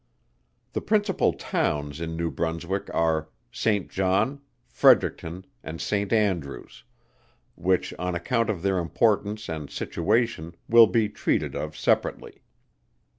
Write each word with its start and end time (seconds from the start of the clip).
The 0.73 0.81
principal 0.81 1.31
Towns 1.31 2.01
in 2.01 2.17
New 2.17 2.31
Brunswick 2.31 2.89
are 2.91 3.29
SAINT 3.51 3.91
JOHN, 3.91 4.41
FREDERICTON, 4.67 5.45
and 5.63 5.79
SAINT 5.79 6.11
ANDREWS; 6.11 6.83
which 7.53 7.93
on 7.99 8.15
account 8.15 8.49
of 8.49 8.63
their 8.63 8.79
importance 8.79 9.47
and 9.47 9.69
situation 9.69 10.55
will 10.67 10.87
be 10.87 11.07
treated 11.07 11.55
of 11.55 11.77
separately. 11.77 12.41